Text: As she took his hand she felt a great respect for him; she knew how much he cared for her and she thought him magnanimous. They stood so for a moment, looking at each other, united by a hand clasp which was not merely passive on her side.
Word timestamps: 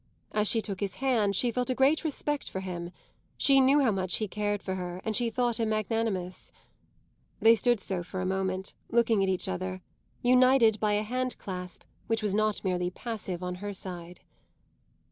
As 0.31 0.47
she 0.47 0.63
took 0.63 0.79
his 0.79 0.95
hand 0.95 1.35
she 1.35 1.51
felt 1.51 1.69
a 1.69 1.75
great 1.75 2.03
respect 2.03 2.49
for 2.49 2.61
him; 2.61 2.89
she 3.37 3.61
knew 3.61 3.81
how 3.81 3.91
much 3.91 4.15
he 4.15 4.27
cared 4.27 4.63
for 4.63 4.73
her 4.73 4.99
and 5.05 5.15
she 5.15 5.29
thought 5.29 5.59
him 5.59 5.69
magnanimous. 5.69 6.51
They 7.39 7.53
stood 7.55 7.79
so 7.79 8.01
for 8.01 8.19
a 8.19 8.25
moment, 8.25 8.73
looking 8.89 9.21
at 9.21 9.29
each 9.29 9.47
other, 9.47 9.83
united 10.23 10.79
by 10.79 10.93
a 10.93 11.03
hand 11.03 11.37
clasp 11.37 11.83
which 12.07 12.23
was 12.23 12.33
not 12.33 12.63
merely 12.63 12.89
passive 12.89 13.43
on 13.43 13.53
her 13.61 13.75
side. 13.75 14.21